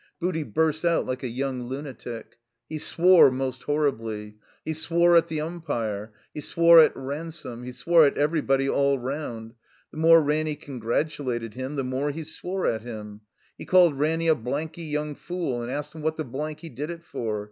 [0.19, 2.37] Booty burst out like a yotmg lunatic.
[2.67, 4.37] He swore most horribly.
[4.65, 6.11] He swore at the umpire.
[6.33, 7.61] He swore at Ransome.
[7.61, 9.53] He swore at everybody all round.
[9.91, 13.21] The more Ranny congratulated him, the more he swore at him.
[13.59, 16.89] He called Ranny a blanky yotmg fool, and asked him what the blank he did
[16.89, 17.39] it for.